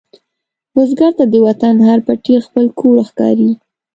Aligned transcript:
بزګر 0.73 1.11
ته 1.19 1.25
د 1.29 1.35
وطن 1.45 1.75
هر 1.87 1.99
پټی 2.07 2.35
خپل 2.45 2.65
کور 2.79 2.97
ښکاري 3.09 3.51